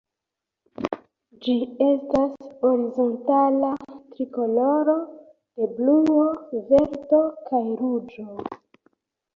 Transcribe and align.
Ĝi 1.43 1.53
estas 1.87 2.33
horizontala 2.63 3.69
trikoloro 4.15 4.97
de 5.29 5.69
bluo, 5.77 6.27
verdo 6.73 7.23
kaj 7.53 7.67
ruĝo. 7.85 8.29